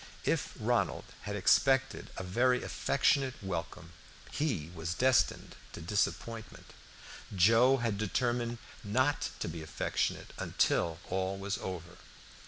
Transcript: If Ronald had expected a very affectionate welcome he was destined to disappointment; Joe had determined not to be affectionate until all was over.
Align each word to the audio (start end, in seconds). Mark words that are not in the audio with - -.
If 0.25 0.53
Ronald 0.59 1.03
had 1.29 1.35
expected 1.35 2.09
a 2.17 2.23
very 2.23 2.63
affectionate 2.63 3.35
welcome 3.39 3.93
he 4.31 4.71
was 4.73 4.95
destined 4.95 5.55
to 5.73 5.79
disappointment; 5.79 6.73
Joe 7.35 7.77
had 7.77 7.99
determined 7.99 8.57
not 8.83 9.29
to 9.41 9.47
be 9.47 9.61
affectionate 9.61 10.33
until 10.39 10.97
all 11.11 11.37
was 11.37 11.59
over. 11.59 11.97